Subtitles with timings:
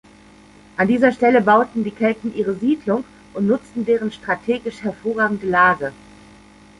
[0.77, 3.03] An dieser Stelle bauten die Kelten ihre Siedlung
[3.35, 5.93] und nutzten deren strategisch hervorragende Lage.